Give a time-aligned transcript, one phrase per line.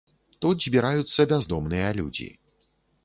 [0.45, 2.29] Тут збіраюцца бяздомныя людзі.